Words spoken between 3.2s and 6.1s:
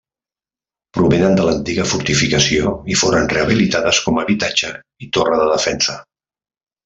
rehabilitades com a habitatge i torre de defensa.